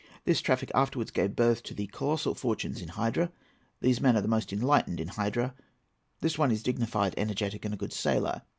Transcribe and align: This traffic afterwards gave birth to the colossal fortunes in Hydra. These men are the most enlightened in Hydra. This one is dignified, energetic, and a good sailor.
This 0.25 0.41
traffic 0.41 0.71
afterwards 0.73 1.11
gave 1.11 1.35
birth 1.35 1.61
to 1.61 1.75
the 1.75 1.85
colossal 1.85 2.33
fortunes 2.33 2.81
in 2.81 2.87
Hydra. 2.87 3.31
These 3.81 4.01
men 4.01 4.17
are 4.17 4.21
the 4.21 4.27
most 4.27 4.51
enlightened 4.51 4.99
in 4.99 5.09
Hydra. 5.09 5.53
This 6.21 6.39
one 6.39 6.49
is 6.49 6.63
dignified, 6.63 7.13
energetic, 7.17 7.65
and 7.65 7.73
a 7.75 7.77
good 7.77 7.93
sailor. 7.93 8.41